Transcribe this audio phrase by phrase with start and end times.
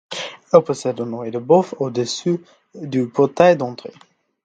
[0.51, 2.39] Elle possède un œil-de-bœuf au-dessus
[2.73, 3.93] du portail d'entrée.